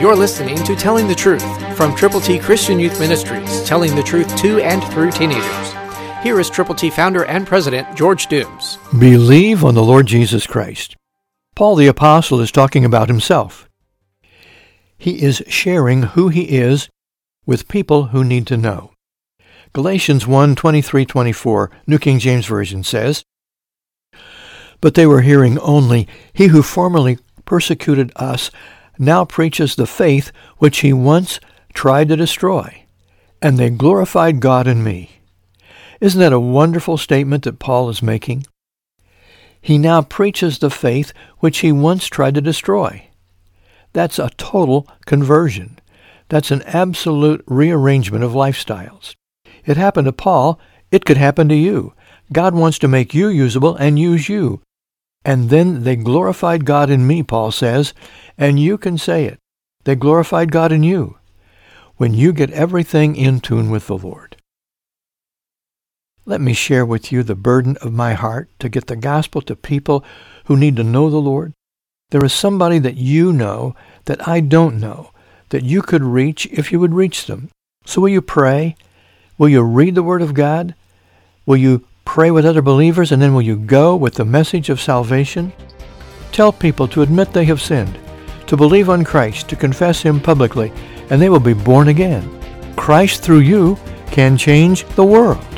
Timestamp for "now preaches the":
28.98-29.86, 39.78-40.70